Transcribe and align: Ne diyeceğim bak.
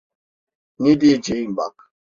Ne 0.79 1.01
diyeceğim 1.01 1.57
bak. 1.57 1.93